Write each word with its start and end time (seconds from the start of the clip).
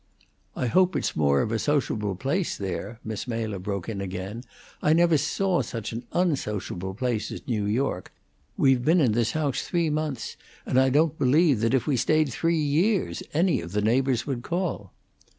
"I 0.55 0.65
hope 0.65 0.95
it's 0.95 1.15
more 1.15 1.41
of 1.43 1.51
a 1.51 1.59
sociable 1.59 2.15
place 2.15 2.57
there," 2.57 2.99
Miss 3.03 3.27
Mela 3.27 3.59
broke 3.59 3.87
in 3.87 4.01
again. 4.01 4.43
"I 4.81 4.93
never 4.93 5.15
saw 5.15 5.61
such 5.61 5.91
an 5.93 6.05
unsociable 6.11 6.95
place 6.95 7.31
as 7.31 7.47
New 7.47 7.65
York. 7.67 8.11
We've 8.57 8.83
been 8.83 8.99
in 8.99 9.11
this 9.11 9.33
house 9.33 9.61
three 9.61 9.91
months, 9.91 10.37
and 10.65 10.79
I 10.79 10.89
don't 10.89 11.19
believe 11.19 11.59
that 11.59 11.75
if 11.75 11.85
we 11.85 11.97
stayed 11.97 12.29
three 12.33 12.57
years 12.57 13.21
any 13.31 13.61
of 13.61 13.73
the 13.73 13.81
neighbors 13.83 14.25
would 14.25 14.41
call." 14.41 14.91